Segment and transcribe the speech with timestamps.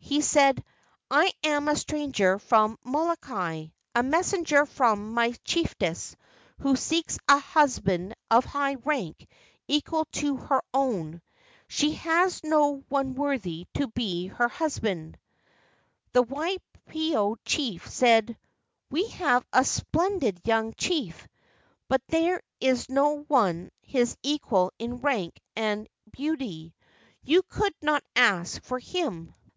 [0.00, 0.60] He said:
[1.08, 6.16] "I am a stranger from Molokai, a messenger from my chiefess,
[6.58, 9.28] who seeks a husband of high rank
[9.68, 11.22] equal to her own.
[11.68, 15.16] She has no one worthy to be her husband."
[16.12, 18.36] The Waipio chief said:
[18.90, 21.28] "We have a splendid young chief,
[21.86, 26.74] but there is no one his equal in rank and beauty.
[27.22, 29.32] You could not ask for him."